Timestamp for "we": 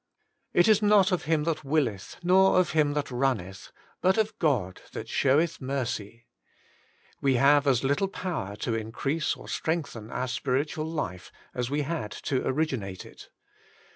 7.21-7.35, 11.69-11.83